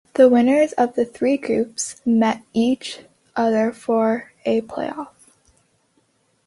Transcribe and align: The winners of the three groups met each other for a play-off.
The 0.15 0.27
winners 0.29 0.71
of 0.79 0.95
the 0.95 1.05
three 1.05 1.37
groups 1.37 2.01
met 2.07 2.41
each 2.53 3.01
other 3.35 3.71
for 3.71 4.31
a 4.45 4.61
play-off. 4.61 5.29